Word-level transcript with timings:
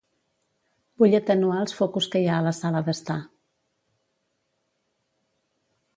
Vull 1.01 1.17
atenuar 1.17 1.59
els 1.65 1.75
focus 1.81 2.09
que 2.15 2.23
hi 2.23 2.27
ha 2.31 2.39
a 2.39 2.45
la 2.47 2.55
sala 2.61 2.83
d'estar. 2.89 3.21